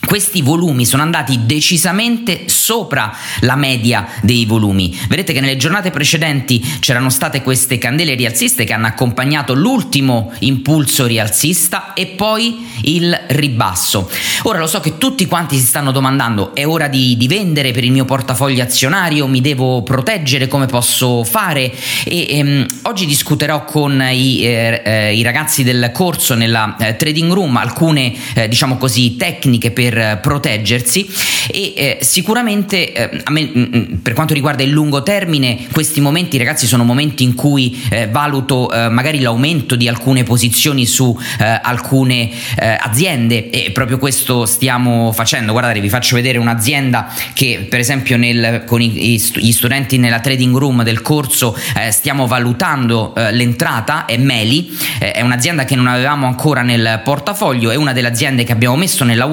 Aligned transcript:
questi 0.09 0.41
volumi 0.41 0.88
sono 0.88 1.03
andati 1.03 1.41
decisamente 1.45 2.45
sopra 2.47 3.15
la 3.41 3.55
media 3.55 4.07
dei 4.23 4.45
volumi. 4.45 4.99
Vedete 5.07 5.33
che 5.33 5.39
nelle 5.39 5.55
giornate 5.55 5.91
precedenti 5.91 6.59
c'erano 6.79 7.11
state 7.11 7.43
queste 7.43 7.77
candele 7.77 8.15
rialziste 8.15 8.63
che 8.63 8.73
hanno 8.73 8.87
accompagnato 8.87 9.53
l'ultimo 9.53 10.33
impulso 10.39 11.05
rialzista 11.05 11.93
e 11.93 12.07
poi 12.07 12.65
il 12.85 13.15
ribasso. 13.27 14.09
Ora 14.43 14.57
lo 14.57 14.65
so 14.65 14.80
che 14.80 14.97
tutti 14.97 15.27
quanti 15.27 15.57
si 15.57 15.65
stanno 15.65 15.91
domandando: 15.91 16.55
è 16.55 16.65
ora 16.65 16.87
di, 16.87 17.15
di 17.15 17.27
vendere 17.27 17.71
per 17.71 17.83
il 17.83 17.91
mio 17.91 18.05
portafoglio 18.05 18.63
azionario? 18.63 19.27
Mi 19.27 19.42
devo 19.42 19.83
proteggere? 19.83 20.48
Come 20.48 20.65
posso 20.65 21.23
fare? 21.23 21.71
E 22.03 22.25
ehm, 22.30 22.65
oggi 22.83 23.05
discuterò 23.05 23.64
con 23.64 24.03
i, 24.11 24.42
eh, 24.43 24.81
eh, 24.83 25.15
i, 25.15 25.21
ragazzi 25.21 25.61
del 25.61 25.92
corso 25.93 26.33
nella 26.33 26.75
eh, 26.80 26.95
trading 26.95 27.31
room 27.31 27.58
alcune, 27.58 28.11
eh, 28.33 28.48
diciamo 28.48 28.77
così, 28.77 29.15
tecniche 29.15 29.69
per 29.69 29.98
proteggersi. 30.21 31.08
E 31.52 31.73
eh, 31.76 31.98
sicuramente 32.02 32.93
eh, 32.93 33.23
me, 33.30 33.42
mh, 33.42 33.60
mm, 33.60 33.76
mm, 33.76 33.95
per 34.04 34.14
quanto 34.14 34.33
riguarda 34.33 34.64
il 34.64 34.70
lungo 34.70 35.02
termine 35.02 35.67
questi 35.71 35.99
momenti 35.99 36.37
ragazzi 36.37 36.67
sono 36.67 36.83
momenti 36.83 37.23
in 37.23 37.33
cui 37.33 37.82
eh, 37.89 38.08
valuto 38.08 38.71
eh, 38.71 38.89
magari 38.89 39.20
l'aumento 39.20 39.76
di 39.76 39.87
alcune 39.87 40.23
posizioni 40.23 40.86
su 40.86 41.17
eh, 41.39 41.60
alcune 41.61 42.30
eh, 42.30 42.77
aziende. 42.80 43.49
E 43.49 43.71
proprio 43.71 43.98
questo 43.98 44.45
stiamo 44.45 45.11
facendo. 45.11 45.52
Guardate 45.52 45.80
vi 45.80 45.89
faccio 45.89 46.16
vedere 46.16 46.37
un'azienda 46.37 47.11
che 47.33 47.66
per 47.70 47.80
esempio 47.80 48.17
nel, 48.17 48.64
con 48.66 48.81
i, 48.81 49.21
gli 49.36 49.52
studenti 49.52 49.98
nella 49.98 50.20
trading 50.20 50.55
room 50.55 50.83
del 50.83 51.02
corso 51.02 51.55
stiamo 51.89 52.27
valutando 52.27 53.14
l'entrata 53.31 54.05
è 54.05 54.17
Meli. 54.17 54.77
È 54.99 55.21
un'azienda 55.21 55.66
che 55.66 55.76
non 55.76 55.87
avevamo 55.87 56.27
ancora 56.27 56.61
nel 56.61 57.02
portafoglio 57.04 57.71
è 57.71 57.76
una 57.76 57.93
delle 57.93 58.08
aziende 58.08 58.43
che 58.43 58.52
abbiamo 58.52 58.76
messo 58.76 59.04
nella 59.04 59.26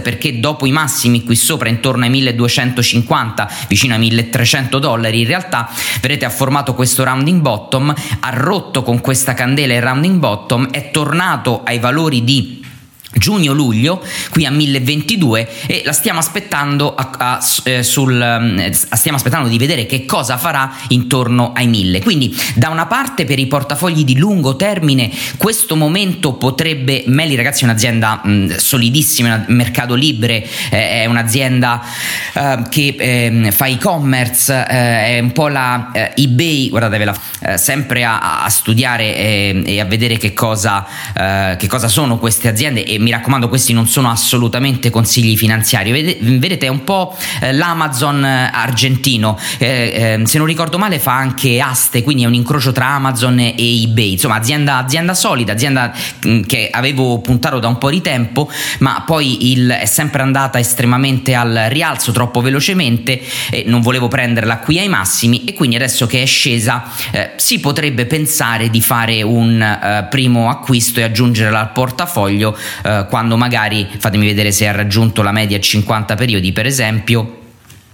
perché 0.00 0.40
dopo 0.40 0.66
i 0.66 0.72
massimi 0.72 1.24
qui 1.24 1.36
sopra 1.36 1.68
intorno 1.68 2.04
ai 2.04 2.10
1250 2.10 3.50
vicino 3.68 3.94
ai 3.94 4.00
1300 4.00 4.78
dollari 4.78 5.20
in 5.20 5.26
realtà 5.26 5.68
vedete 6.00 6.24
ha 6.24 6.30
formato 6.30 6.74
questo 6.74 7.04
rounding 7.04 7.40
bottom 7.40 7.94
ha 8.20 8.30
rotto 8.30 8.82
con 8.82 9.00
questa 9.00 9.34
candela 9.34 9.74
il 9.74 9.82
rounding 9.82 10.18
bottom 10.18 10.70
è 10.70 10.90
tornato 10.90 11.62
ai 11.64 11.78
valori 11.78 12.24
di 12.24 12.64
giugno-luglio 13.16 14.02
qui 14.30 14.44
a 14.44 14.50
1022 14.50 15.48
e 15.66 15.82
la 15.84 15.92
stiamo 15.92 16.18
aspettando 16.18 16.94
a, 16.94 17.10
a, 17.16 17.40
eh, 17.64 17.82
sul, 17.82 18.20
eh, 18.20 18.72
stiamo 18.72 19.16
aspettando 19.16 19.48
di 19.48 19.58
vedere 19.58 19.86
che 19.86 20.04
cosa 20.04 20.36
farà 20.36 20.72
intorno 20.88 21.52
ai 21.52 21.66
1000 21.66 22.00
quindi 22.00 22.36
da 22.54 22.68
una 22.68 22.86
parte 22.86 23.24
per 23.24 23.38
i 23.38 23.46
portafogli 23.46 24.04
di 24.04 24.16
lungo 24.16 24.56
termine 24.56 25.10
questo 25.36 25.76
momento 25.76 26.34
potrebbe 26.34 27.04
Meli 27.06 27.34
ragazzi 27.36 27.62
è 27.62 27.66
un'azienda 27.66 28.20
mh, 28.22 28.56
solidissima 28.56 29.44
mercato 29.48 29.94
libre 29.94 30.46
eh, 30.70 31.02
è 31.02 31.06
un'azienda 31.06 31.82
eh, 32.34 32.62
che 32.68 32.94
ehm, 32.98 33.50
fa 33.50 33.66
e-commerce 33.66 34.52
eh, 34.52 35.16
è 35.16 35.18
un 35.20 35.32
po' 35.32 35.48
la 35.48 35.90
eh, 35.92 36.12
ebay 36.14 36.68
guardatevela 36.68 37.14
sempre 37.54 38.04
a, 38.04 38.42
a 38.42 38.48
studiare 38.48 39.14
e 39.16 39.80
a 39.80 39.84
vedere 39.84 40.16
che 40.16 40.32
cosa, 40.32 40.84
che 41.56 41.66
cosa 41.68 41.86
sono 41.86 42.18
queste 42.18 42.48
aziende 42.48 42.84
e 42.84 42.98
mi 43.06 43.12
raccomando 43.12 43.48
questi 43.48 43.72
non 43.72 43.86
sono 43.86 44.10
assolutamente 44.10 44.90
consigli 44.90 45.36
finanziari. 45.36 45.92
Vedete 45.92 46.66
è 46.66 46.68
un 46.68 46.82
po' 46.82 47.16
eh, 47.40 47.52
l'Amazon 47.52 48.24
eh, 48.24 48.50
argentino. 48.52 49.38
Eh, 49.58 50.18
eh, 50.20 50.26
se 50.26 50.38
non 50.38 50.46
ricordo 50.48 50.76
male 50.76 50.98
fa 50.98 51.14
anche 51.14 51.60
aste 51.60 52.02
quindi 52.02 52.24
è 52.24 52.26
un 52.26 52.34
incrocio 52.34 52.72
tra 52.72 52.88
Amazon 52.88 53.38
e 53.38 53.54
eBay. 53.56 54.12
Insomma 54.12 54.34
azienda, 54.34 54.78
azienda 54.78 55.14
solida 55.14 55.52
azienda 55.52 55.92
mm, 56.26 56.42
che 56.42 56.68
avevo 56.68 57.20
puntato 57.20 57.60
da 57.60 57.68
un 57.68 57.78
po' 57.78 57.90
di 57.90 58.00
tempo 58.00 58.50
ma 58.80 59.04
poi 59.06 59.52
il, 59.52 59.68
è 59.68 59.86
sempre 59.86 60.22
andata 60.22 60.58
estremamente 60.58 61.32
al 61.34 61.66
rialzo 61.68 62.10
troppo 62.10 62.40
velocemente 62.40 63.22
e 63.50 63.62
non 63.66 63.82
volevo 63.82 64.08
prenderla 64.08 64.58
qui 64.58 64.80
ai 64.80 64.88
massimi 64.88 65.44
e 65.44 65.52
quindi 65.52 65.76
adesso 65.76 66.08
che 66.08 66.22
è 66.22 66.26
scesa 66.26 66.90
eh, 67.12 67.34
si 67.36 67.60
potrebbe 67.60 68.06
pensare 68.06 68.68
di 68.68 68.80
fare 68.80 69.22
un 69.22 69.62
eh, 69.62 70.06
primo 70.10 70.50
acquisto 70.50 70.98
e 70.98 71.04
aggiungerla 71.04 71.60
al 71.60 71.70
portafoglio 71.70 72.56
eh, 72.86 73.06
quando 73.08 73.36
magari 73.36 73.88
fatemi 73.98 74.26
vedere 74.26 74.52
se 74.52 74.68
ha 74.68 74.72
raggiunto 74.72 75.22
la 75.22 75.32
media 75.32 75.58
50 75.58 76.14
periodi 76.14 76.52
per 76.52 76.66
esempio 76.66 77.40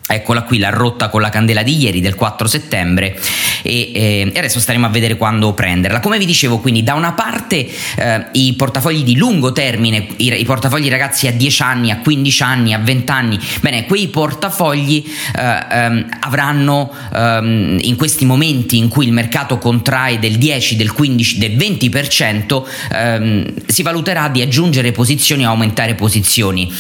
Eccola 0.07 0.43
qui 0.43 0.59
la 0.59 0.71
rotta 0.71 1.09
con 1.09 1.21
la 1.21 1.29
candela 1.29 1.63
di 1.63 1.77
ieri 1.79 2.01
del 2.01 2.17
4 2.17 2.47
settembre 2.49 3.19
e, 3.63 3.93
eh, 3.95 4.33
adesso 4.37 4.61
staremo 4.61 4.87
a 4.87 4.89
vedere 4.89 5.17
quando 5.17 5.53
prenderla. 5.55 6.01
Come 6.01 6.19
vi 6.19 6.27
dicevo 6.27 6.59
quindi 6.59 6.83
da 6.83 6.95
una 6.95 7.13
parte 7.13 7.67
eh, 7.97 8.27
i 8.33 8.55
portafogli 8.55 9.03
di 9.05 9.17
lungo 9.17 9.53
termine, 9.53 10.07
i, 10.17 10.41
i, 10.41 10.45
portafogli 10.45 10.89
ragazzi 10.89 11.29
a 11.29 11.33
10 11.33 11.63
anni, 11.63 11.91
a 11.91 11.99
15 11.99 12.43
anni, 12.43 12.75
a 12.75 12.79
20 12.79 13.11
anni, 13.11 13.39
bene 13.61 13.87
quei 13.87 14.09
portafogli 14.09 15.05
eh, 15.39 15.67
ehm, 15.71 16.07
avranno 16.21 16.93
ehm, 17.15 17.79
in 17.81 17.97
questi 17.97 18.25
momenti 18.25 18.77
in 18.77 18.89
cui 18.89 19.07
il 19.07 19.13
mercato 19.13 19.59
contrae 19.59 20.19
del 20.19 20.37
10, 20.37 20.77
del 20.77 20.93
15, 20.93 21.39
del 21.39 21.53
20% 21.53 22.63
ehm, 22.93 23.55
si 23.67 23.83
valuterà 23.83 24.29
di 24.29 24.43
aggiungere 24.43 24.93
posizioni 24.93 25.47
o 25.47 25.51
aumentare 25.51 25.95
posizioni, 25.95 26.71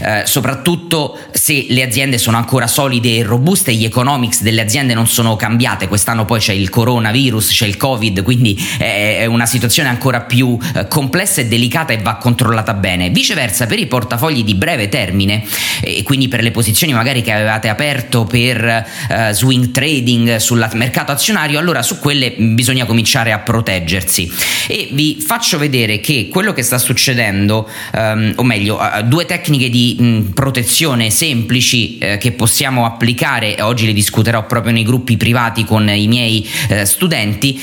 eh, 0.00 0.22
soprattutto 0.26 1.18
se 1.30 1.66
le 1.68 1.82
aziende 1.82 2.18
sono 2.18 2.36
ancora 2.36 2.66
solide 2.72 3.18
e 3.18 3.22
robuste, 3.22 3.74
gli 3.74 3.84
economics 3.84 4.40
delle 4.40 4.62
aziende 4.62 4.94
non 4.94 5.06
sono 5.06 5.36
cambiate, 5.36 5.88
quest'anno 5.88 6.24
poi 6.24 6.40
c'è 6.40 6.54
il 6.54 6.70
coronavirus, 6.70 7.50
c'è 7.50 7.66
il 7.66 7.76
covid, 7.76 8.22
quindi 8.22 8.58
è 8.78 9.26
una 9.26 9.44
situazione 9.44 9.90
ancora 9.90 10.22
più 10.22 10.58
eh, 10.74 10.88
complessa 10.88 11.42
e 11.42 11.46
delicata 11.46 11.92
e 11.92 11.98
va 11.98 12.16
controllata 12.16 12.72
bene. 12.72 13.10
Viceversa 13.10 13.66
per 13.66 13.78
i 13.78 13.86
portafogli 13.86 14.42
di 14.42 14.54
breve 14.54 14.88
termine 14.88 15.44
e 15.82 16.02
quindi 16.02 16.28
per 16.28 16.42
le 16.42 16.50
posizioni 16.50 16.94
magari 16.94 17.20
che 17.20 17.30
avevate 17.32 17.68
aperto 17.68 18.24
per 18.24 18.86
uh, 19.10 19.32
swing 19.32 19.70
trading 19.70 20.36
sul 20.36 20.66
mercato 20.72 21.12
azionario, 21.12 21.58
allora 21.58 21.82
su 21.82 21.98
quelle 21.98 22.32
bisogna 22.38 22.86
cominciare 22.86 23.32
a 23.32 23.40
proteggersi. 23.40 24.32
E 24.66 24.88
vi 24.92 25.18
faccio 25.20 25.58
vedere 25.58 26.00
che 26.00 26.28
quello 26.30 26.54
che 26.54 26.62
sta 26.62 26.78
succedendo, 26.78 27.68
um, 27.92 28.32
o 28.36 28.44
meglio, 28.44 28.78
uh, 28.80 29.02
due 29.02 29.26
tecniche 29.26 29.68
di 29.68 29.96
mh, 29.98 30.20
protezione 30.32 31.10
semplici 31.10 31.98
uh, 32.00 32.16
che 32.16 32.32
possiamo 32.32 32.60
applicare, 32.64 33.56
e 33.56 33.62
oggi 33.62 33.86
le 33.86 33.92
discuterò 33.92 34.46
proprio 34.46 34.72
nei 34.72 34.84
gruppi 34.84 35.16
privati 35.16 35.64
con 35.64 35.88
i 35.88 36.06
miei 36.06 36.48
studenti, 36.84 37.60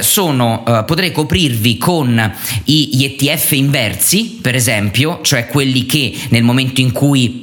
sono 0.00 0.62
potrei 0.86 1.12
coprirvi 1.12 1.76
con 1.78 2.32
gli 2.64 3.04
ETF 3.04 3.52
inversi, 3.52 4.38
per 4.40 4.54
esempio, 4.54 5.20
cioè 5.22 5.46
quelli 5.46 5.86
che 5.86 6.14
nel 6.28 6.42
momento 6.42 6.80
in 6.80 6.92
cui 6.92 7.41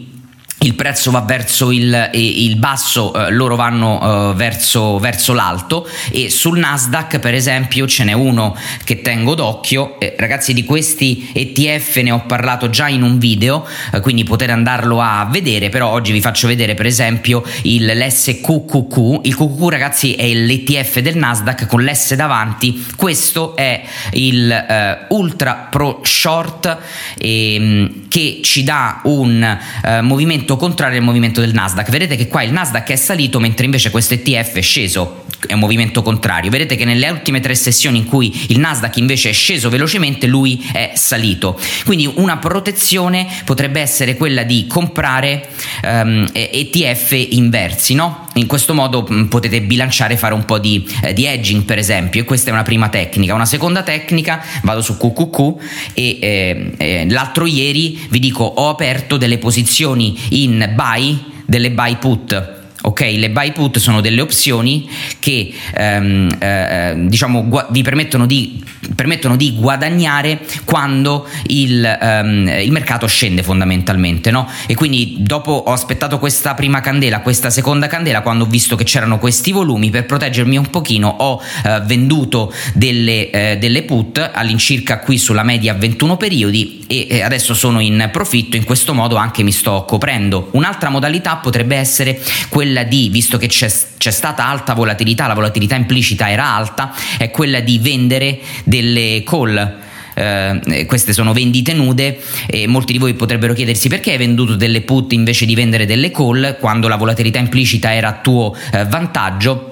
il 0.61 0.73
prezzo 0.73 1.11
va 1.11 1.21
verso 1.21 1.71
il, 1.71 2.09
il 2.13 2.57
basso, 2.57 3.13
eh, 3.13 3.31
loro 3.31 3.56
vanno 3.56 4.31
eh, 4.31 4.35
verso, 4.35 5.00
verso, 5.00 5.31
l'alto 5.33 5.88
e 6.11 6.29
sul 6.29 6.59
Nasdaq 6.59 7.19
per 7.19 7.33
esempio 7.33 7.88
ce 7.88 8.03
n'è 8.03 8.11
uno 8.11 8.57
che 8.83 9.01
tengo 9.01 9.35
d'occhio, 9.35 10.00
eh, 10.00 10.15
ragazzi 10.17 10.53
di 10.53 10.65
questi 10.65 11.31
ETF 11.33 11.97
ne 11.97 12.11
ho 12.11 12.23
parlato 12.25 12.69
già 12.69 12.89
in 12.89 13.03
un 13.03 13.17
video, 13.19 13.65
eh, 13.94 14.01
quindi 14.01 14.25
potete 14.25 14.51
andarlo 14.51 15.00
a 15.00 15.27
vedere, 15.31 15.69
però 15.69 15.91
oggi 15.91 16.11
vi 16.11 16.19
faccio 16.19 16.47
vedere 16.47 16.73
per 16.73 16.85
esempio 16.88 17.41
il, 17.62 17.85
l'SQQQ, 17.85 19.21
il 19.23 19.35
QQQ 19.35 19.69
ragazzi 19.69 20.15
è 20.15 20.27
l'ETF 20.33 21.00
del 21.00 21.15
Nasdaq 21.15 21.67
con 21.67 21.83
l'S 21.83 22.15
davanti, 22.15 22.85
questo 22.97 23.55
è 23.55 23.81
il 24.12 24.51
eh, 24.51 25.05
Ultra 25.09 25.67
Pro 25.69 26.01
Short 26.03 26.77
ehm, 27.17 28.07
che 28.09 28.41
ci 28.44 28.63
dà 28.63 29.00
un 29.03 29.57
eh, 29.85 30.01
movimento 30.01 30.49
movimento 30.50 30.57
contrario 30.57 30.98
al 30.98 31.04
movimento 31.04 31.42
del 31.42 31.54
Nasdaq. 31.54 31.90
Vedete 31.90 32.16
che 32.16 32.28
qua 32.28 32.42
il 32.42 32.51
Nasdaq 32.51 32.90
è 32.90 32.96
salito 32.96 33.40
mentre 33.40 33.66
invece 33.66 33.92
questo 33.92 34.16
ETF 34.16 34.56
è 34.56 34.62
sceso, 34.62 35.25
è 35.46 35.54
un 35.54 35.60
movimento 35.60 36.01
contrario. 36.01 36.50
Vedete 36.50 36.75
che 36.75 36.86
nelle 36.86 37.10
ultime 37.10 37.40
tre 37.40 37.54
sessioni 37.54 38.00
in 38.00 38.06
cui 38.06 38.46
il 38.48 38.60
Nasdaq 38.60 38.98
invece 38.98 39.30
è 39.30 39.34
sceso 39.34 39.69
velocemente, 39.69 40.25
lui 40.25 40.66
è 40.72 40.94
salito. 40.96 41.60
Quindi 41.86 42.12
una 42.16 42.38
protezione 42.38 43.28
potrebbe 43.46 43.81
essere 43.81 44.16
quella 44.16 44.44
di 44.44 44.66
comprare 44.68 45.50
um, 45.84 45.90
ehm, 45.90 46.30
ETF 46.34 47.12
inversi, 47.12 47.94
no? 47.94 48.28
In 48.39 48.47
questo 48.47 48.74
modo 48.74 49.06
mh, 49.07 49.25
potete 49.25 49.62
bilanciare, 49.62 50.15
fare 50.15 50.33
un 50.33 50.45
po' 50.45 50.59
di, 50.59 50.88
eh, 51.03 51.13
di, 51.13 51.25
edging 51.25 51.63
per 51.63 51.77
esempio 51.77 52.21
e 52.21 52.24
questa 52.24 52.50
è 52.50 52.53
una 52.53 52.63
prima 52.63 52.89
tecnica. 52.89 53.33
Una 53.33 53.45
seconda 53.45 53.83
tecnica, 53.83 54.41
vado 54.63 54.81
su 54.81 54.97
QQQ 54.97 55.62
e 55.94 56.18
eh, 56.21 56.71
eh, 56.77 57.09
l'altro 57.09 57.45
ieri 57.45 58.07
vi 58.09 58.19
dico 58.19 58.44
ho 58.44 58.69
aperto 58.69 59.18
delle 59.18 59.38
posizioni 59.38 60.18
in 60.30 60.71
buy, 60.74 61.19
delle 61.45 61.71
buy 61.71 61.97
put 61.97 62.57
Ok, 62.81 63.01
le 63.01 63.29
buy 63.29 63.51
put 63.51 63.77
sono 63.77 63.99
delle 63.99 64.21
opzioni 64.21 64.89
che 65.19 65.53
ehm, 65.73 66.29
eh, 66.39 66.95
diciamo, 67.07 67.45
gu- 67.47 67.67
vi 67.71 67.81
permettono 67.81 68.25
di, 68.25 68.63
permettono 68.95 69.35
di, 69.35 69.55
guadagnare 69.55 70.39
quando 70.63 71.27
il, 71.47 71.83
ehm, 71.83 72.47
il 72.61 72.71
mercato 72.71 73.05
scende 73.05 73.43
fondamentalmente. 73.43 74.31
No? 74.31 74.47
E 74.65 74.75
quindi 74.75 75.17
dopo 75.19 75.51
ho 75.51 75.73
aspettato 75.73 76.19
questa 76.19 76.53
prima 76.53 76.79
candela, 76.79 77.19
questa 77.19 77.49
seconda 77.49 77.87
candela, 77.87 78.21
quando 78.21 78.45
ho 78.45 78.47
visto 78.47 78.77
che 78.77 78.85
c'erano 78.85 79.19
questi 79.19 79.51
volumi, 79.51 79.89
per 79.89 80.05
proteggermi 80.05 80.55
un 80.55 80.69
pochino 80.69 81.09
ho 81.09 81.41
eh, 81.65 81.81
venduto 81.81 82.53
delle, 82.73 83.29
eh, 83.29 83.57
delle, 83.57 83.83
put 83.83 84.31
all'incirca 84.33 84.99
qui 84.99 85.17
sulla 85.17 85.43
media 85.43 85.73
21 85.73 86.15
periodi 86.15 86.78
e 86.91 87.21
adesso 87.21 87.53
sono 87.53 87.80
in 87.81 88.09
profitto, 88.12 88.57
in 88.57 88.63
questo 88.63 88.95
modo 88.95 89.15
anche 89.15 89.44
mi 89.44 89.51
sto 89.51 89.86
coprendo. 89.88 90.50
Un'altra 90.53 90.89
modalità 90.89 91.36
potrebbe 91.36 91.75
essere 91.75 92.19
quella 92.50 92.81
di, 92.81 93.09
visto 93.09 93.38
che 93.38 93.45
c'è, 93.45 93.71
c'è 93.97 94.09
stata 94.09 94.47
alta 94.47 94.74
volatilità, 94.74 95.27
la 95.27 95.36
volatilità 95.36 95.75
implicita 95.75 96.31
era 96.31 96.47
alta, 96.47 96.91
è 97.19 97.30
quella 97.30 97.59
di 97.59 97.77
vendere 97.77 98.39
delle 98.63 99.21
call. 99.24 99.77
Eh, 100.15 100.86
queste 100.88 101.13
sono 101.13 101.31
vendite 101.31 101.74
nude 101.74 102.19
e 102.47 102.65
molti 102.65 102.91
di 102.91 102.97
voi 102.97 103.13
potrebbero 103.13 103.53
chiedersi 103.53 103.88
perché 103.88 104.12
hai 104.12 104.18
venduto 104.18 104.56
delle 104.56 104.81
put 104.81 105.13
invece 105.13 105.45
di 105.45 105.56
vendere 105.56 105.86
delle 105.86 106.12
call 106.12 106.57
quando 106.59 106.89
la 106.89 106.97
volatilità 106.97 107.38
implicita 107.38 107.94
era 107.94 108.09
a 108.09 108.13
tuo 108.13 108.53
eh, 108.74 108.83
vantaggio 108.86 109.69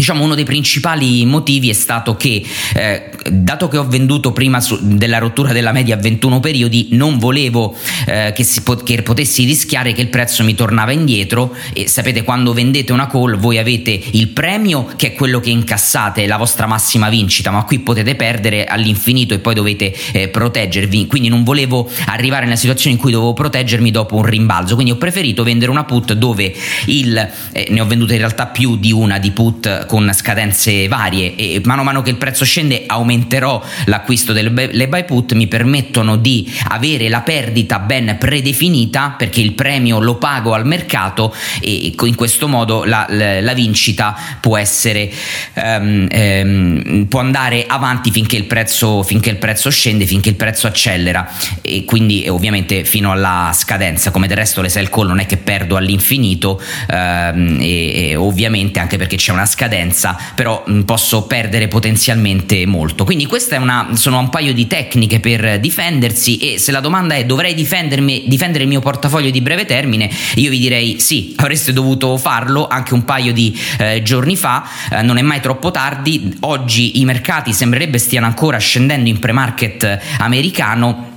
Diciamo 0.00 0.24
uno 0.24 0.34
dei 0.34 0.44
principali 0.44 1.26
motivi 1.26 1.68
è 1.68 1.74
stato 1.74 2.16
che, 2.16 2.42
eh, 2.74 3.10
dato 3.30 3.68
che 3.68 3.76
ho 3.76 3.86
venduto 3.86 4.32
prima 4.32 4.58
su, 4.58 4.78
della 4.80 5.18
rottura 5.18 5.52
della 5.52 5.72
media 5.72 5.96
a 5.96 5.98
21 5.98 6.40
periodi, 6.40 6.88
non 6.92 7.18
volevo 7.18 7.76
eh, 8.06 8.32
che, 8.34 8.42
si, 8.42 8.62
che, 8.82 9.02
potessi 9.02 9.44
rischiare 9.44 9.92
che 9.92 10.00
il 10.00 10.08
prezzo 10.08 10.42
mi 10.42 10.54
tornava 10.54 10.92
indietro. 10.92 11.54
E 11.74 11.86
sapete 11.86 12.22
quando 12.22 12.54
vendete 12.54 12.94
una 12.94 13.08
call 13.08 13.36
voi 13.36 13.58
avete 13.58 14.00
il 14.12 14.28
premio 14.28 14.88
che 14.96 15.08
è 15.08 15.12
quello 15.12 15.38
che 15.38 15.50
incassate, 15.50 16.26
la 16.26 16.38
vostra 16.38 16.66
massima 16.66 17.10
vincita, 17.10 17.50
ma 17.50 17.64
qui 17.64 17.80
potete 17.80 18.14
perdere 18.14 18.64
all'infinito 18.64 19.34
e 19.34 19.38
poi 19.38 19.52
dovete 19.52 19.94
eh, 20.12 20.28
proteggervi, 20.28 21.08
quindi 21.08 21.28
non 21.28 21.44
volevo 21.44 21.86
arrivare 22.06 22.46
nella 22.46 22.56
situazione 22.56 22.96
in 22.96 23.02
cui 23.02 23.12
dovevo 23.12 23.34
proteggermi 23.34 23.90
dopo 23.90 24.16
un 24.16 24.24
rimbalzo, 24.24 24.76
quindi 24.76 24.92
ho 24.92 24.96
preferito 24.96 25.42
vendere 25.42 25.70
una 25.70 25.84
put 25.84 26.14
dove 26.14 26.54
il, 26.86 27.30
eh, 27.52 27.66
ne 27.68 27.80
ho 27.82 27.84
vendute 27.84 28.14
in 28.14 28.20
realtà 28.20 28.46
più 28.46 28.78
di 28.78 28.92
una 28.92 29.18
di 29.18 29.30
put 29.32 29.88
con 29.90 30.08
scadenze 30.14 30.86
varie 30.86 31.34
e 31.34 31.60
mano 31.64 31.80
a 31.80 31.84
mano 31.84 32.00
che 32.00 32.10
il 32.10 32.16
prezzo 32.16 32.44
scende 32.44 32.84
aumenterò 32.86 33.60
l'acquisto 33.86 34.32
delle 34.32 34.52
buy 34.52 35.04
put 35.04 35.32
mi 35.32 35.48
permettono 35.48 36.14
di 36.14 36.48
avere 36.68 37.08
la 37.08 37.22
perdita 37.22 37.80
ben 37.80 38.14
predefinita 38.16 39.16
perché 39.18 39.40
il 39.40 39.50
premio 39.54 39.98
lo 39.98 40.14
pago 40.14 40.54
al 40.54 40.64
mercato 40.64 41.34
e 41.60 41.92
in 42.00 42.14
questo 42.14 42.46
modo 42.46 42.84
la, 42.84 43.04
la, 43.08 43.40
la 43.40 43.52
vincita 43.52 44.16
può 44.40 44.56
essere 44.56 45.10
um, 45.54 46.06
um, 46.08 47.06
può 47.08 47.18
andare 47.18 47.64
avanti 47.66 48.12
finché 48.12 48.36
il, 48.36 48.44
prezzo, 48.44 49.02
finché 49.02 49.30
il 49.30 49.38
prezzo 49.38 49.70
scende 49.70 50.06
finché 50.06 50.28
il 50.28 50.36
prezzo 50.36 50.68
accelera. 50.68 51.28
E 51.62 51.84
quindi 51.84 52.28
ovviamente 52.28 52.84
fino 52.84 53.10
alla 53.10 53.50
scadenza 53.52 54.12
come 54.12 54.28
del 54.28 54.36
resto 54.36 54.60
le 54.60 54.68
sell 54.68 54.88
call 54.88 55.08
non 55.08 55.18
è 55.18 55.26
che 55.26 55.36
perdo 55.36 55.74
all'infinito 55.74 56.62
um, 56.90 57.58
e, 57.60 58.10
e 58.10 58.14
ovviamente 58.14 58.78
anche 58.78 58.96
perché 58.96 59.16
c'è 59.16 59.32
una 59.32 59.46
scadenza 59.46 59.69
scadenza, 59.70 60.18
però 60.34 60.64
mm, 60.68 60.80
posso 60.80 61.22
perdere 61.22 61.68
potenzialmente 61.68 62.66
molto. 62.66 63.04
Quindi 63.04 63.26
queste 63.26 63.58
sono 63.94 64.18
un 64.18 64.28
paio 64.28 64.52
di 64.52 64.66
tecniche 64.66 65.20
per 65.20 65.60
difendersi 65.60 66.38
e 66.38 66.58
se 66.58 66.72
la 66.72 66.80
domanda 66.80 67.14
è 67.14 67.24
dovrei 67.24 67.54
difendere 67.54 68.02
il 68.02 68.68
mio 68.68 68.80
portafoglio 68.80 69.30
di 69.30 69.40
breve 69.40 69.64
termine, 69.64 70.10
io 70.34 70.50
vi 70.50 70.58
direi 70.58 70.98
sì, 70.98 71.34
avreste 71.38 71.72
dovuto 71.72 72.16
farlo 72.16 72.66
anche 72.66 72.94
un 72.94 73.04
paio 73.04 73.32
di 73.32 73.56
eh, 73.78 74.02
giorni 74.02 74.36
fa, 74.36 74.68
eh, 74.90 75.02
non 75.02 75.16
è 75.16 75.22
mai 75.22 75.40
troppo 75.40 75.70
tardi, 75.70 76.36
oggi 76.40 77.00
i 77.00 77.04
mercati 77.04 77.52
sembrerebbe 77.52 77.98
stiano 77.98 78.26
ancora 78.26 78.58
scendendo 78.58 79.08
in 79.08 79.18
pre-market 79.20 80.00
americano 80.18 81.09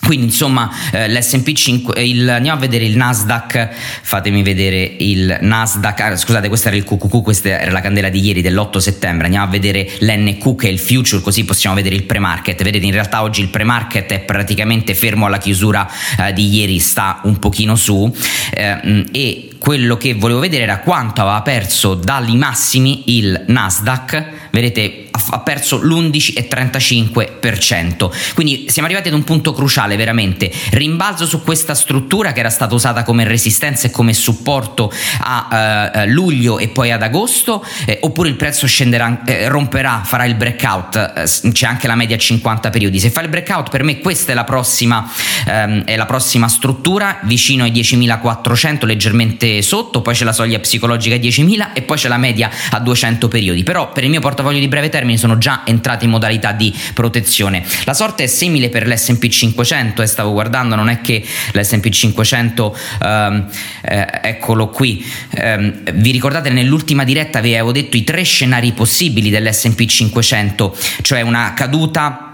quindi 0.00 0.26
insomma 0.26 0.70
eh, 0.92 1.08
l'S&P 1.08 1.52
5, 1.52 2.02
il, 2.02 2.28
andiamo 2.28 2.56
a 2.56 2.60
vedere 2.60 2.84
il 2.84 2.96
Nasdaq, 2.96 3.68
fatemi 4.02 4.42
vedere 4.42 4.94
il 4.98 5.38
Nasdaq, 5.40 6.00
ah, 6.00 6.16
scusate 6.16 6.48
questa 6.48 6.68
era 6.68 6.76
il 6.76 6.84
QQQ, 6.84 7.22
questa 7.22 7.60
era 7.60 7.70
la 7.70 7.80
candela 7.80 8.08
di 8.08 8.20
ieri 8.20 8.40
dell'8 8.40 8.78
settembre, 8.78 9.24
andiamo 9.24 9.46
a 9.46 9.50
vedere 9.50 9.90
l'NQ 9.98 10.54
che 10.54 10.68
è 10.68 10.70
il 10.70 10.78
future 10.78 11.20
così 11.20 11.44
possiamo 11.44 11.74
vedere 11.74 11.96
il 11.96 12.04
pre-market, 12.04 12.62
vedete 12.62 12.86
in 12.86 12.92
realtà 12.92 13.22
oggi 13.22 13.42
il 13.42 13.48
pre-market 13.48 14.12
è 14.12 14.20
praticamente 14.20 14.94
fermo 14.94 15.26
alla 15.26 15.38
chiusura 15.38 15.86
eh, 16.18 16.32
di 16.32 16.48
ieri, 16.54 16.78
sta 16.78 17.20
un 17.24 17.38
pochino 17.38 17.74
su. 17.74 18.10
Eh, 18.54 19.04
e 19.12 19.48
quello 19.58 19.96
che 19.96 20.14
volevo 20.14 20.40
vedere 20.40 20.62
era 20.62 20.78
quanto 20.78 21.20
aveva 21.20 21.42
perso 21.42 21.94
dai 21.94 22.36
massimi 22.36 23.16
il 23.18 23.44
Nasdaq, 23.48 24.24
vedete 24.52 25.07
ha 25.30 25.40
perso 25.40 25.78
l'11,35%. 25.78 28.34
Quindi 28.34 28.66
siamo 28.68 28.86
arrivati 28.88 29.08
ad 29.08 29.14
un 29.14 29.24
punto 29.24 29.52
cruciale 29.52 29.96
veramente. 29.96 30.50
Rimbalzo 30.70 31.26
su 31.26 31.42
questa 31.42 31.74
struttura 31.74 32.32
che 32.32 32.40
era 32.40 32.48
stata 32.50 32.74
usata 32.74 33.02
come 33.02 33.24
resistenza 33.24 33.86
e 33.86 33.90
come 33.90 34.14
supporto 34.14 34.92
a 35.20 35.92
uh, 35.94 36.10
luglio 36.10 36.58
e 36.58 36.68
poi 36.68 36.92
ad 36.92 37.02
agosto, 37.02 37.64
eh, 37.86 37.98
oppure 38.02 38.28
il 38.28 38.36
prezzo 38.36 38.66
scenderà, 38.66 39.22
eh, 39.24 39.48
romperà, 39.48 40.02
farà 40.04 40.24
il 40.24 40.34
breakout. 40.34 40.96
Eh, 40.96 41.52
c'è 41.52 41.66
anche 41.66 41.86
la 41.86 41.94
media 41.94 42.16
50 42.16 42.70
periodi. 42.70 43.00
Se 43.00 43.10
fa 43.10 43.22
il 43.22 43.28
breakout, 43.28 43.70
per 43.70 43.82
me 43.82 43.98
questa 43.98 44.32
è 44.32 44.34
la 44.34 44.44
prossima, 44.44 45.10
ehm, 45.46 45.84
è 45.84 45.96
la 45.96 46.06
prossima 46.06 46.48
struttura, 46.48 47.18
vicino 47.22 47.64
ai 47.64 47.72
10.400, 47.72 48.86
leggermente 48.86 49.62
sotto, 49.62 50.02
poi 50.02 50.14
c'è 50.14 50.24
la 50.24 50.32
soglia 50.32 50.58
psicologica 50.58 51.14
a 51.14 51.18
10.000 51.18 51.72
e 51.72 51.82
poi 51.82 51.96
c'è 51.96 52.08
la 52.08 52.18
media 52.18 52.50
a 52.70 52.80
200 52.80 53.28
periodi. 53.28 53.62
Però 53.62 53.92
per 53.92 54.04
il 54.04 54.10
mio 54.10 54.20
portafoglio 54.20 54.58
di 54.58 54.68
breve 54.68 54.88
termine 54.88 55.07
termini 55.08 55.18
sono 55.18 55.38
già 55.38 55.62
entrati 55.64 56.04
in 56.04 56.10
modalità 56.10 56.52
di 56.52 56.74
protezione. 56.92 57.64
La 57.84 57.94
sorte 57.94 58.24
è 58.24 58.26
simile 58.26 58.68
per 58.68 58.86
l'S&P 58.86 59.28
500 59.28 60.02
e 60.02 60.06
stavo 60.06 60.32
guardando, 60.32 60.74
non 60.74 60.88
è 60.88 61.00
che 61.00 61.24
l'S&P 61.52 61.88
500 61.88 62.76
ehm, 63.02 63.46
eh, 63.82 64.20
eccolo 64.22 64.68
qui. 64.68 65.04
Eh, 65.30 65.72
vi 65.94 66.10
ricordate 66.10 66.50
nell'ultima 66.50 67.04
diretta 67.04 67.40
vi 67.40 67.54
avevo 67.54 67.72
detto 67.72 67.96
i 67.96 68.04
tre 68.04 68.22
scenari 68.22 68.72
possibili 68.72 69.30
dell'S&P 69.30 69.86
500, 69.86 70.76
cioè 71.02 71.22
una 71.22 71.54
caduta 71.54 72.27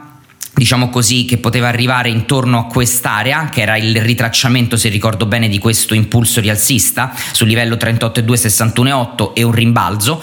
diciamo 0.54 0.88
così, 0.88 1.25
che 1.25 1.38
poteva 1.38 1.68
arrivare 1.68 2.08
intorno 2.08 2.58
a 2.58 2.66
quest'area, 2.66 3.49
che 3.50 3.62
era 3.62 3.76
il 3.76 4.00
ritracciamento, 4.00 4.76
se 4.76 4.88
ricordo 4.88 5.26
bene, 5.26 5.49
di 5.49 5.58
questo 5.58 5.94
impulso 5.94 6.40
rialzista 6.40 7.12
sul 7.32 7.49
livello 7.49 7.75
38,261,8 7.75 9.32
e 9.34 9.42
un 9.42 9.52
rimbalzo, 9.52 10.23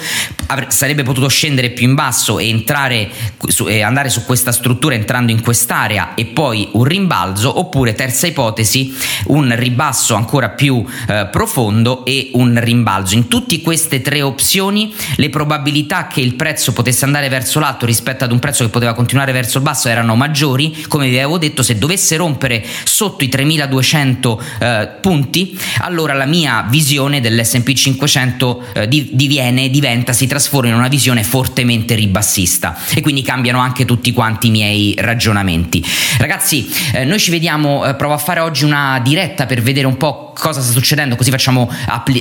sarebbe 0.68 1.04
potuto 1.04 1.28
scendere 1.28 1.72
più 1.72 1.88
in 1.88 1.96
basso 1.96 2.40
e, 2.40 2.48
entrare, 2.48 3.10
e 3.68 3.82
andare 3.82 4.10
su 4.10 4.24
questa 4.26 4.52
struttura 4.52 4.96
entrando 4.96 5.32
in 5.32 5.42
quest'area 5.42 6.14
e 6.14 6.26
poi 6.26 6.70
un 6.74 6.84
rimbalzo, 6.84 7.60
oppure 7.60 7.94
terza 7.94 8.28
ipotesi, 8.28 8.96
un 9.28 9.54
ribasso 9.56 10.16
ancora 10.16 10.50
più 10.50 10.84
eh, 11.08 11.28
profondo 11.32 12.06
e 12.06 12.32
un 12.34 12.60
rimbalzo. 12.60 13.16
In 13.16 13.28
tutte 13.28 13.60
queste 13.62 14.02
tre 14.02 14.22
opzioni 14.22 14.94
le 15.16 15.30
probabilità 15.30 16.08
che 16.08 16.22
il 16.22 16.36
prezzo 16.36 16.72
potesse 16.72 17.04
andare 17.06 17.28
verso 17.28 17.60
l'alto 17.60 17.86
rispetto 17.86 18.24
ad 18.24 18.32
un 18.32 18.40
prezzo 18.40 18.64
che 18.64 18.70
poteva 18.70 18.94
continuare 18.94 19.32
verso 19.32 19.58
il 19.58 19.64
basso 19.64 19.90
erano 19.90 20.16
maggiori, 20.22 20.86
come 20.88 21.10
vi 21.10 21.18
avevo 21.18 21.40
detto, 21.40 21.64
se 21.64 21.80
dovesse 21.80 22.16
rompere 22.16 22.64
sotto 22.84 23.24
i 23.24 23.30
3200 23.30 24.44
eh, 24.60 24.90
punti, 25.02 25.58
allora 25.80 26.14
la 26.14 26.26
mia 26.26 26.68
visione 26.70 27.22
dell'S&P 27.22 27.74
500 27.74 28.64
eh, 28.74 28.88
diviene, 28.88 29.72
diventa, 29.72 30.14
si 30.14 30.28
trasforma 30.28 30.70
in 30.70 30.76
una 30.76 30.90
visione 30.90 31.24
fortemente 31.24 31.96
ribassista 31.96 32.78
e 32.94 33.02
quindi 33.02 33.24
cambiano 33.24 33.60
anche 33.60 33.84
tutti 33.86 34.14
quanti 34.14 34.48
i 34.48 34.52
miei 34.52 34.94
ragionamenti. 35.00 35.84
Ragazzi, 36.20 36.70
eh, 36.94 37.04
noi 37.04 37.20
ci 37.20 37.32
vediamo, 37.32 37.84
eh, 37.86 37.96
provo 37.96 38.14
a 38.14 38.20
fare 38.20 38.42
oggi 38.42 38.64
una 38.64 39.00
diretta 39.04 39.48
per 39.48 39.64
vedere 39.64 39.88
un 39.88 39.98
po' 39.98 40.34
cosa 40.38 40.62
sta 40.62 40.72
succedendo, 40.72 41.16
così 41.16 41.32
facciamo, 41.32 41.70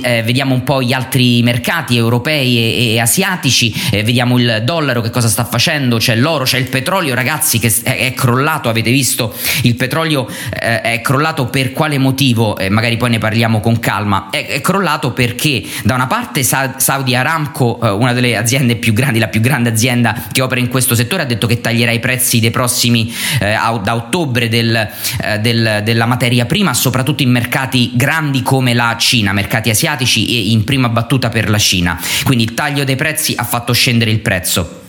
eh, 0.03 0.23
vediamo 0.23 0.53
un 0.53 0.63
po' 0.63 0.81
gli 0.81 0.93
altri 0.93 1.41
mercati 1.43 1.95
europei 1.95 2.57
e, 2.57 2.93
e 2.93 2.99
asiatici, 2.99 3.73
eh, 3.91 4.03
vediamo 4.03 4.37
il 4.37 4.61
dollaro 4.63 5.01
che 5.01 5.09
cosa 5.09 5.27
sta 5.27 5.43
facendo, 5.43 5.97
c'è 5.97 6.15
l'oro, 6.15 6.43
c'è 6.43 6.57
il 6.57 6.67
petrolio, 6.67 7.13
ragazzi, 7.13 7.59
che 7.59 7.69
crollato, 8.15 8.69
avete 8.69 8.91
visto, 8.91 9.33
il 9.63 9.75
petrolio 9.75 10.27
eh, 10.27 10.81
è 10.81 11.01
crollato 11.01 11.47
per 11.47 11.73
quale 11.73 11.97
motivo, 11.97 12.57
eh, 12.57 12.69
magari 12.69 12.97
poi 12.97 13.11
ne 13.11 13.17
parliamo 13.17 13.59
con 13.59 13.79
calma, 13.79 14.29
è, 14.29 14.45
è, 14.47 14.61
crollato 14.61 15.11
perché 15.11 15.63
da 15.83 15.95
una 15.95 16.07
parte 16.07 16.43
Saudi 16.43 17.15
Aramco, 17.15 17.79
eh, 17.81 17.89
una 17.89 18.13
delle 18.13 18.35
aziende 18.35 18.75
più 18.75 18.93
grandi, 18.93 19.19
la 19.19 19.27
più 19.27 19.41
grande 19.41 19.69
azienda 19.69 20.27
che 20.31 20.41
opera 20.41 20.59
in 20.59 20.67
questo 20.67 20.95
settore, 20.95 21.23
ha 21.23 21.25
detto 21.25 21.47
che 21.47 21.61
taglierà 21.61 21.91
i 21.91 21.99
prezzi 21.99 22.39
dei 22.39 22.51
prossimi, 22.51 23.13
eh, 23.39 23.55
da 23.81 23.95
ottobre 23.95 24.49
del, 24.49 24.75
eh, 24.75 25.39
del, 25.39 25.81
della 25.83 26.05
materia 26.05 26.45
prima, 26.45 26.73
soprattutto 26.73 27.23
in 27.23 27.31
mercati 27.31 27.91
grandi 27.93 28.41
come 28.41 28.73
la 28.73 28.95
Cina, 28.97 29.33
mercati 29.33 29.69
asiatici 29.69 30.27
e 30.27 30.51
in 30.51 30.63
prima 30.63 30.89
battuta 30.89 31.29
per 31.29 31.49
la 31.49 31.57
Cina. 31.57 31.99
Quindi 32.23 32.43
il 32.43 32.53
taglio 32.53 32.83
dei 32.83 32.95
prezzi 32.95 33.33
ha 33.35 33.43
fatto 33.43 33.73
scendere 33.73 34.11
il 34.11 34.19
prezzo. 34.19 34.80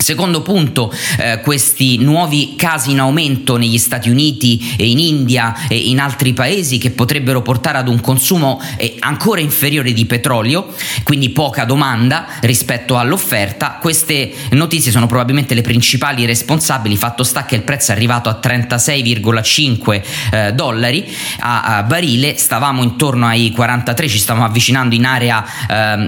Secondo 0.00 0.40
punto, 0.40 0.92
eh, 1.18 1.40
questi 1.42 1.98
nuovi 1.98 2.54
casi 2.56 2.92
in 2.92 3.00
aumento 3.00 3.58
negli 3.58 3.76
Stati 3.76 4.08
Uniti 4.08 4.74
e 4.78 4.88
in 4.88 4.98
India 4.98 5.68
e 5.68 5.76
in 5.76 6.00
altri 6.00 6.32
paesi 6.32 6.78
che 6.78 6.90
potrebbero 6.90 7.42
portare 7.42 7.76
ad 7.76 7.86
un 7.86 8.00
consumo 8.00 8.62
eh, 8.78 8.96
ancora 9.00 9.40
inferiore 9.40 9.92
di 9.92 10.06
petrolio, 10.06 10.74
quindi 11.02 11.28
poca 11.28 11.64
domanda 11.64 12.26
rispetto 12.40 12.96
all'offerta. 12.96 13.76
Queste 13.78 14.32
notizie 14.52 14.90
sono 14.90 15.06
probabilmente 15.06 15.54
le 15.54 15.60
principali 15.60 16.24
responsabili, 16.24 16.96
fatto 16.96 17.22
sta 17.22 17.44
che 17.44 17.54
il 17.54 17.62
prezzo 17.62 17.92
è 17.92 17.94
arrivato 17.94 18.30
a 18.30 18.40
36,5 18.42 20.02
eh, 20.32 20.52
dollari. 20.54 21.06
A, 21.40 21.76
a, 21.76 21.82
barile, 21.82 22.38
stavamo 22.38 22.82
intorno 22.82 23.26
ai 23.26 23.52
43, 23.52 24.08
ci 24.08 24.18
stavamo 24.18 24.46
avvicinando 24.46 24.94
in 24.94 25.04
area 25.04 25.44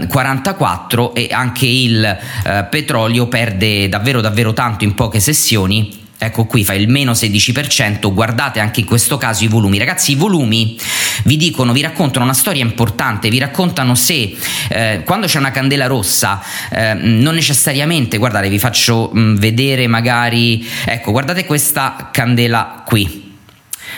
44 0.08 1.14
ehm, 1.14 1.22
e 1.22 1.28
anche 1.32 1.66
il 1.66 2.02
eh, 2.04 2.66
petrolio 2.70 3.26
perde 3.26 3.81
davvero 3.88 4.20
davvero 4.20 4.52
tanto 4.52 4.84
in 4.84 4.94
poche 4.94 5.20
sessioni 5.20 6.00
ecco 6.24 6.44
qui 6.44 6.64
fa 6.64 6.74
il 6.74 6.88
meno 6.88 7.12
16%, 7.12 8.12
guardate 8.12 8.60
anche 8.60 8.80
in 8.80 8.86
questo 8.86 9.18
caso 9.18 9.42
i 9.42 9.48
volumi. 9.48 9.78
Ragazzi, 9.78 10.12
i 10.12 10.14
volumi 10.14 10.78
vi 11.24 11.36
dicono, 11.36 11.72
vi 11.72 11.80
raccontano 11.80 12.24
una 12.24 12.34
storia 12.34 12.62
importante, 12.62 13.28
vi 13.28 13.38
raccontano 13.38 13.94
se 13.94 14.36
eh, 14.68 15.02
quando 15.04 15.26
c'è 15.26 15.38
una 15.38 15.50
candela 15.50 15.86
rossa, 15.86 16.40
eh, 16.70 16.94
non 16.94 17.34
necessariamente, 17.34 18.18
guardate, 18.18 18.48
vi 18.48 18.58
faccio 18.58 19.10
mh, 19.12 19.20
mm, 19.20 19.36
vedere 19.36 19.86
magari, 19.88 20.66
ecco, 20.84 21.10
guardate 21.10 21.44
questa 21.44 22.10
candela 22.12 22.82
qui. 22.86 23.30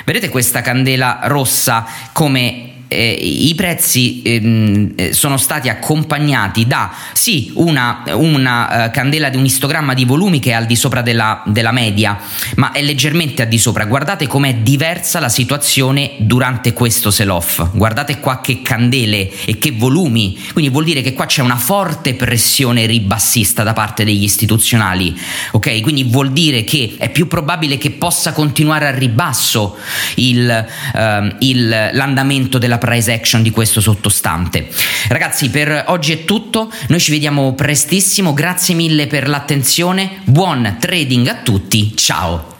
Vedete 0.04 0.28
questa 0.28 0.60
candela 0.60 1.20
rossa 1.24 1.86
come 2.12 2.73
eh, 2.88 3.10
i 3.10 3.54
prezzi 3.54 4.22
ehm, 4.22 4.92
eh, 4.96 5.12
sono 5.12 5.36
stati 5.36 5.68
accompagnati 5.68 6.66
da 6.66 6.92
sì 7.12 7.52
una, 7.54 8.02
una 8.12 8.86
uh, 8.86 8.90
candela 8.90 9.28
di 9.28 9.36
un 9.36 9.44
istogramma 9.44 9.94
di 9.94 10.04
volumi 10.04 10.38
che 10.38 10.50
è 10.50 10.54
al 10.54 10.66
di 10.66 10.76
sopra 10.76 11.02
della, 11.02 11.42
della 11.46 11.72
media, 11.72 12.18
ma 12.56 12.72
è 12.72 12.82
leggermente 12.82 13.42
al 13.42 13.48
di 13.48 13.58
sopra. 13.58 13.84
Guardate 13.84 14.26
com'è 14.26 14.56
diversa 14.56 15.20
la 15.20 15.28
situazione 15.28 16.12
durante 16.18 16.72
questo 16.72 17.10
sell-off. 17.10 17.70
Guardate 17.72 18.20
qua 18.20 18.40
che 18.40 18.62
candele 18.62 19.30
e 19.44 19.58
che 19.58 19.72
volumi. 19.72 20.38
Quindi 20.52 20.70
vuol 20.70 20.84
dire 20.84 21.02
che 21.02 21.12
qua 21.12 21.26
c'è 21.26 21.42
una 21.42 21.56
forte 21.56 22.14
pressione 22.14 22.86
ribassista 22.86 23.62
da 23.62 23.72
parte 23.72 24.04
degli 24.04 24.22
istituzionali. 24.22 25.16
Ok? 25.52 25.80
Quindi 25.80 26.04
vuol 26.04 26.32
dire 26.32 26.64
che 26.64 26.94
è 26.98 27.10
più 27.10 27.26
probabile 27.26 27.78
che 27.78 27.90
possa 27.90 28.32
continuare 28.32 28.86
a 28.86 28.90
ribasso 28.90 29.76
il, 30.16 30.66
uh, 30.94 31.34
il, 31.40 31.68
l'andamento 31.92 32.58
della 32.74 32.78
price 32.78 33.12
action 33.12 33.42
di 33.42 33.50
questo 33.50 33.80
sottostante. 33.80 34.68
Ragazzi, 35.08 35.50
per 35.50 35.84
oggi 35.88 36.12
è 36.12 36.24
tutto, 36.24 36.70
noi 36.88 37.00
ci 37.00 37.10
vediamo 37.10 37.54
prestissimo, 37.54 38.32
grazie 38.32 38.74
mille 38.74 39.06
per 39.06 39.28
l'attenzione, 39.28 40.20
buon 40.24 40.76
trading 40.78 41.26
a 41.28 41.36
tutti, 41.36 41.96
ciao! 41.96 42.53